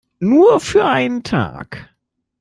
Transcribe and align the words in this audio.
Nur 0.17 0.59
für 0.59 0.85
einen 0.85 1.21
Tag. 1.21 1.91